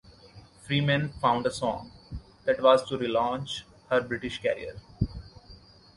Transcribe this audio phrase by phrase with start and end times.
[0.63, 1.91] Freeman found a song
[2.45, 3.61] that was to relaunch
[3.91, 4.81] her British career.